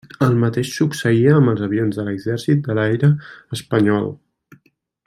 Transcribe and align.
El 0.27 0.31
mateix 0.43 0.69
succeïa 0.77 1.35
amb 1.41 1.51
els 1.53 1.61
avions 1.67 2.01
de 2.01 2.07
l'Exèrcit 2.09 2.65
de 2.71 2.79
l'Aire 2.81 3.13
Espanyol. 3.61 4.13